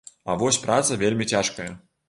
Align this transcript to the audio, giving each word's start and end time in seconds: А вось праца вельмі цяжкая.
А 0.31 0.35
вось 0.43 0.59
праца 0.63 0.97
вельмі 1.03 1.31
цяжкая. 1.37 1.71